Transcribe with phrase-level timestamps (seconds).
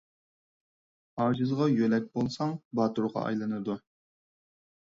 [1.25, 3.79] ئاجىزغا يۆلەك بولساڭ، باتۇرغا ئايلىنىدۇ.